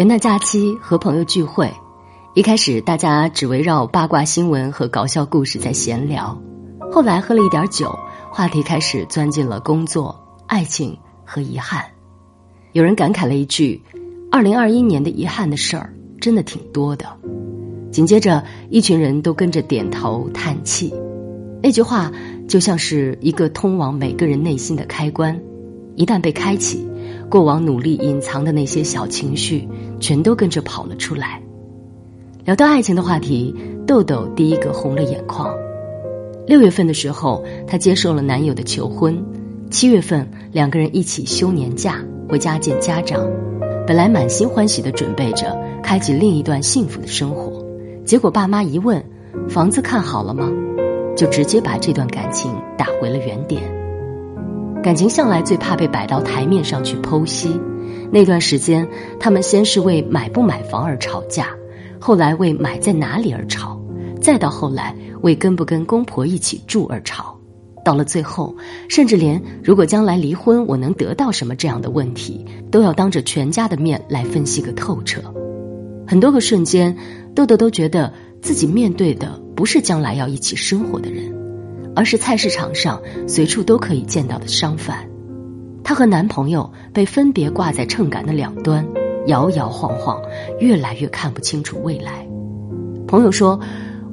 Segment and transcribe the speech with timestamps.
[0.00, 1.70] 元旦假期和朋友聚会，
[2.32, 6.40] 一开始大家只围绕八卦新闻和搞笑故事在闲聊，
[6.90, 7.94] 后来喝了一点酒，
[8.32, 11.84] 话题开始钻进了工作、爱情和遗憾。
[12.72, 13.82] 有人感慨了一句
[14.32, 17.04] ：“二零二一年的遗憾的事儿真的挺多的。”
[17.92, 20.94] 紧接着，一群人都跟着点头叹气。
[21.62, 22.10] 那句话
[22.48, 25.38] 就像是一个通往每个人内心的开关，
[25.94, 26.88] 一旦被开启。
[27.28, 29.68] 过往努力隐藏的那些小情绪，
[30.00, 31.40] 全都跟着跑了出来。
[32.44, 33.54] 聊到爱情的话题，
[33.86, 35.54] 豆豆第一个红了眼眶。
[36.46, 39.14] 六月份的时候，她接受了男友的求婚；
[39.70, 43.24] 七月份，两个人一起休年假回家见家长。
[43.86, 47.64] 本来满心欢喜的准备着开启另一段幸福的生活，
[48.04, 49.04] 结果爸妈一问
[49.48, 50.50] ：“房子看好了吗？”
[51.16, 53.62] 就直接把这段感情打回了原点。
[54.82, 57.60] 感情向来最怕被摆到台面上去剖析。
[58.12, 58.88] 那段时间，
[59.18, 61.48] 他们先是为买不买房而吵架，
[61.98, 63.80] 后来为买在哪里而吵，
[64.20, 67.38] 再到后来为跟不跟公婆一起住而吵，
[67.84, 68.56] 到了最后，
[68.88, 75.22] 甚至连如果将来离婚我能得到什么这样的问题，都要当着全家的面来分析个透彻。
[76.06, 76.96] 很多个瞬间，
[77.34, 78.12] 豆豆都觉得
[78.42, 81.38] 自己面对的不是将来要一起生活的人。
[81.96, 85.09] 而是菜市场上随处都可以见到的商贩，
[85.90, 88.86] 她和男朋友被分别挂在秤杆的两端，
[89.26, 90.22] 摇摇晃晃，
[90.60, 92.24] 越来越看不清楚未来。
[93.08, 93.58] 朋友说：“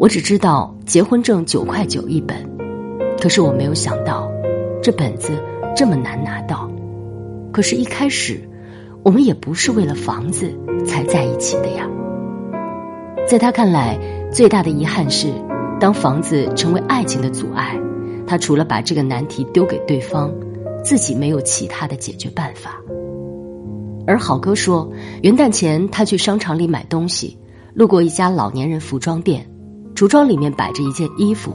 [0.00, 2.34] 我只知道结婚证九块九一本，
[3.20, 4.32] 可是我没有想到，
[4.82, 5.34] 这本子
[5.76, 6.66] 这么难拿到。
[7.52, 8.40] 可是，一开始
[9.02, 10.50] 我们也不是为了房子
[10.86, 11.86] 才在一起的呀。”
[13.28, 13.98] 在他看来，
[14.32, 15.28] 最大的遗憾是。
[15.78, 17.78] 当房子成为爱情的阻碍，
[18.26, 20.32] 他除了把这个难题丢给对方，
[20.86, 22.80] 自己没有其他的解决办法。
[24.06, 24.88] 而好哥说，
[25.20, 27.36] 元旦前他去商场里买东西，
[27.74, 29.50] 路过一家老年人服装店，
[29.96, 31.52] 橱窗里面摆着一件衣服，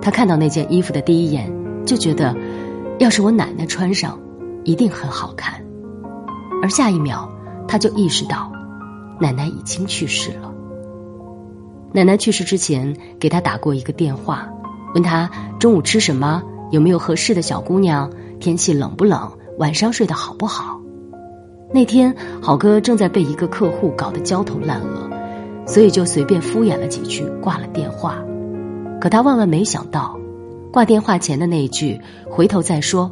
[0.00, 1.52] 他看到那件衣服的第一眼
[1.84, 2.32] 就觉得，
[3.00, 4.16] 要是我奶奶穿上，
[4.62, 5.60] 一定很好看。
[6.62, 7.28] 而下一秒，
[7.66, 8.52] 他就意识到，
[9.20, 10.54] 奶奶已经去世了。
[11.92, 14.48] 奶奶去世之前，给他打过一个电话，
[14.94, 15.28] 问他
[15.58, 16.40] 中午吃什么，
[16.70, 18.08] 有没有合适的小姑娘，
[18.40, 20.80] 天气冷不冷，晚上睡得好不好。
[21.72, 25.10] 那天好哥正在被一个客户搞得焦头烂额，
[25.66, 28.22] 所以就随便敷衍了几句，挂了电话。
[29.00, 30.18] 可他万万没想到，
[30.72, 32.00] 挂电话前的那一句
[32.30, 33.10] “回头再说”，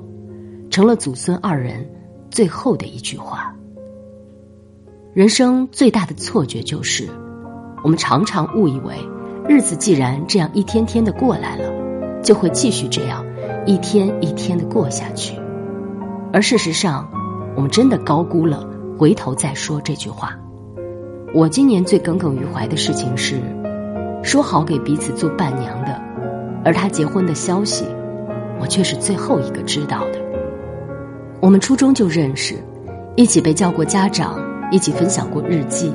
[0.71, 1.89] 成了祖孙二人
[2.31, 3.55] 最后的一句话。
[5.13, 7.09] 人生最大的错觉就是。
[7.85, 8.95] 我们常常误以为，
[9.49, 11.69] 日子既然这样一天天的过来了，
[12.23, 13.25] 就会继续这样
[13.65, 15.39] 一天一天的过下去。
[16.33, 17.09] 而事实上，
[17.55, 18.67] 我们真的高估了
[18.99, 20.37] “回头再说”这句话。
[21.35, 23.41] 我今年最耿耿于怀的事情是，
[24.23, 26.01] 说好给彼此做伴娘的，
[26.65, 27.85] 而他结婚的消息，
[28.61, 30.19] 我却是最后一个知道的。
[31.41, 32.57] 我们初中就认识，
[33.17, 34.39] 一起被叫过家长，
[34.71, 35.93] 一起分享过日记。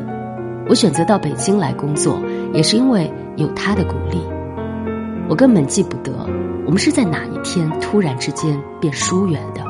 [0.70, 2.20] 我选择到北京来工作，
[2.54, 4.20] 也是因为有他的鼓励。
[5.30, 6.14] 我根本记不得
[6.66, 9.62] 我们是在哪一天突然之间变疏远的。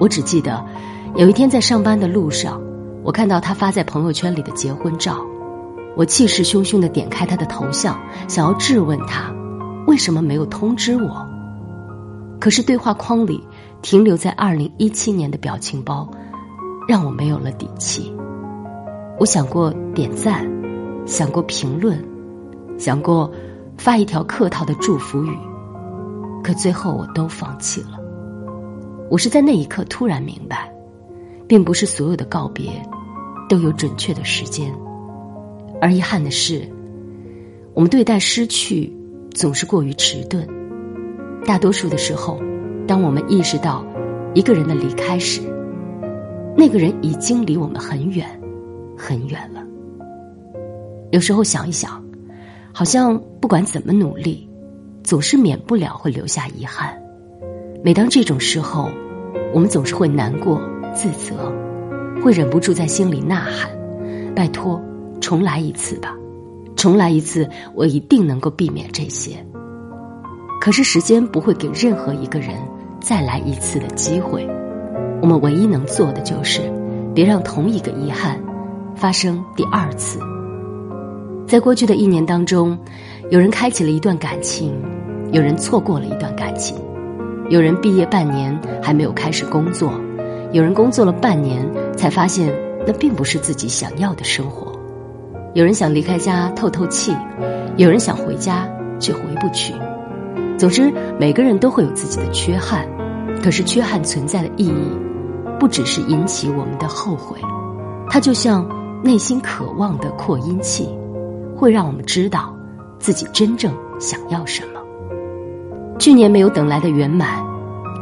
[0.00, 0.64] 我只记得
[1.16, 2.60] 有一天在上班的路上，
[3.02, 5.24] 我看到他发在朋友圈里的结婚照，
[5.96, 9.32] 我气势汹汹的点开他的头像，想要质问他
[9.86, 11.26] 为什么没有通知我。
[12.40, 13.42] 可是对话框里
[13.80, 16.06] 停留在二零一七年的表情包，
[16.88, 18.14] 让我没有了底气。
[19.18, 20.46] 我想过点赞，
[21.06, 22.04] 想过评论，
[22.76, 23.30] 想过
[23.76, 25.36] 发一条客套的祝福语，
[26.42, 28.00] 可最后我都放弃了。
[29.10, 30.72] 我是在那一刻突然明白，
[31.46, 32.70] 并不是所有的告别
[33.48, 34.72] 都有准确的时间，
[35.80, 36.68] 而遗憾的是，
[37.74, 38.92] 我们对待失去
[39.32, 40.46] 总是过于迟钝。
[41.44, 42.40] 大多数的时候，
[42.86, 43.84] 当我们意识到
[44.34, 45.40] 一个人的离开时，
[46.56, 48.28] 那个人已经离我们很远。
[48.96, 49.60] 很远了。
[51.10, 52.02] 有时候想一想，
[52.76, 54.48] 好像不管怎么努力，
[55.04, 56.92] 总是免不了会留下遗憾。
[57.84, 58.90] 每当这种时候，
[59.54, 60.60] 我们总是会难过、
[60.92, 61.52] 自责，
[62.20, 63.70] 会忍不住在心里呐喊：
[64.34, 64.82] 拜托，
[65.20, 66.16] 重来一次吧，
[66.74, 69.36] 重来一次，我一定能够避免这些。
[70.60, 72.56] 可是时间不会给任何一个人
[73.00, 74.44] 再来一次的机会，
[75.22, 76.60] 我们唯一能做的就是，
[77.14, 78.42] 别让同一个遗憾
[78.96, 80.18] 发生第二次。
[81.46, 82.76] 在过去的一年当中，
[83.30, 84.74] 有人开启了一段感情，
[85.30, 86.76] 有人错过了一段感情，
[87.50, 89.92] 有人毕业半年还没有开始工作，
[90.52, 92.52] 有人工作了半年才发现
[92.86, 94.72] 那并不是自己想要的生活，
[95.52, 97.14] 有人想离开家透透气，
[97.76, 98.66] 有人想回家
[98.98, 99.74] 却回不去。
[100.56, 102.88] 总之，每个人都会有自己的缺憾，
[103.42, 104.98] 可是缺憾存在的意义，
[105.60, 107.38] 不只是引起我们的后悔，
[108.08, 108.66] 它就像
[109.02, 110.88] 内心渴望的扩音器。
[111.64, 112.54] 会让我们知道
[112.98, 114.80] 自己真正想要什么。
[115.98, 117.42] 去年没有等来的圆满，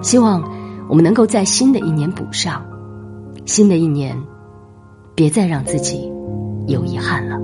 [0.03, 0.43] 希望
[0.89, 2.61] 我们能够在新的一年补上。
[3.47, 4.21] 新的一年，
[5.15, 6.13] 别再让自己
[6.67, 7.39] 有遗憾了。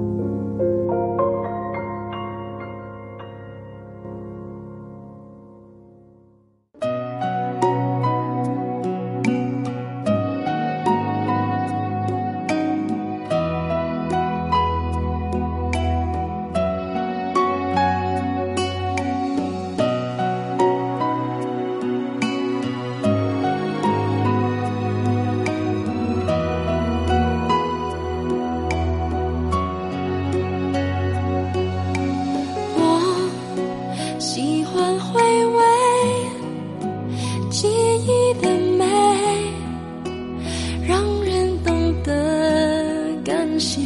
[43.59, 43.81] 谢。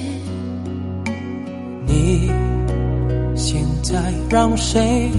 [1.87, 2.31] 你
[3.35, 3.99] 现在
[4.31, 5.11] 让谁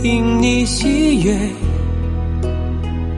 [0.00, 1.36] 听你喜悦，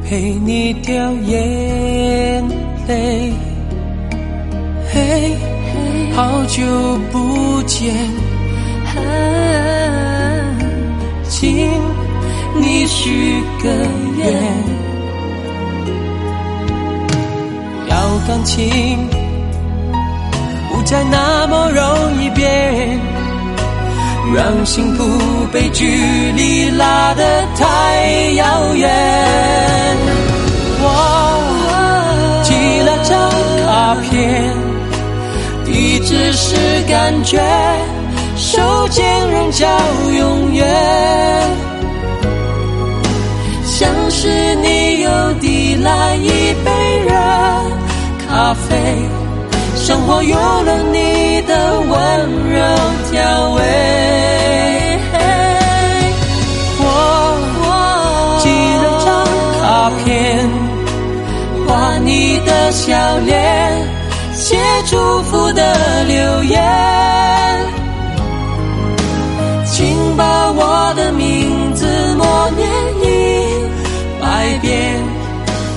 [0.05, 2.43] 陪你掉眼
[2.89, 3.33] 泪？
[4.93, 5.37] 嘿，
[6.15, 6.65] 好久
[7.13, 7.95] 不见，
[11.29, 11.69] 请
[12.61, 13.69] 你许个
[14.19, 14.43] 愿，
[17.89, 18.99] 要感情
[20.91, 22.99] 再那么容易变。
[24.35, 25.05] 让幸福
[25.53, 25.87] 被距
[26.33, 27.23] 离拉得
[27.57, 27.63] 太
[28.35, 28.91] 遥远。
[30.83, 30.87] 我
[32.43, 33.31] 寄了张
[33.67, 34.53] 卡片，
[35.65, 36.57] 地址是
[36.89, 37.39] 感觉，
[38.37, 39.69] 手间仍叫
[40.19, 40.67] 永远。
[43.65, 46.29] 像是你又递来一
[46.65, 46.71] 杯
[47.07, 47.15] 热
[48.29, 48.77] 咖啡，
[49.91, 51.91] 生活有了你的温
[52.49, 52.61] 柔
[53.11, 53.61] 调味。
[56.79, 56.85] 我
[58.39, 58.47] 几
[59.05, 59.09] 张
[59.59, 60.09] 卡片，
[61.67, 63.37] 画你的笑脸，
[64.33, 64.57] 写
[64.89, 66.63] 祝福的留言，
[69.67, 71.85] 请把我的名字
[72.15, 72.63] 默念
[73.03, 73.09] 一
[74.21, 75.03] 百遍，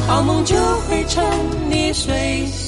[0.06, 0.56] 好梦就
[0.88, 1.24] 会成
[1.68, 2.63] 你随心实现。